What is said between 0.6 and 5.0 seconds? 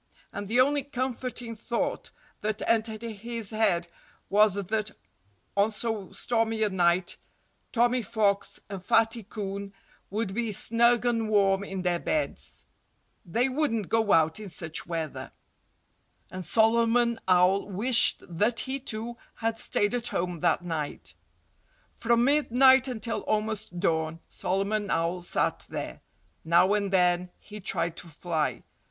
only comforting thought that entered his head was that